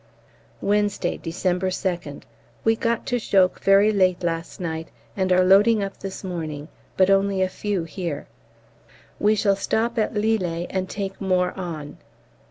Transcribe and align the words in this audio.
Wednesday, 0.61 1.17
December 1.17 1.69
2nd. 1.69 2.23
We 2.63 2.75
got 2.75 3.05
to 3.05 3.19
Chocques 3.19 3.59
very 3.59 3.91
late 3.93 4.23
last 4.23 4.59
night 4.59 4.87
and 5.15 5.31
are 5.31 5.43
loading 5.43 5.83
up 5.83 5.97
this 5.99 6.23
morning, 6.23 6.69
but 6.97 7.11
only 7.11 7.43
a 7.43 7.47
few 7.47 7.83
here; 7.83 8.25
we 9.19 9.35
shall 9.35 9.55
stop 9.55 9.99
at 9.99 10.15
Lillers 10.15 10.65
and 10.71 10.89
take 10.89 11.21
more 11.21 11.51
on. 11.51 11.99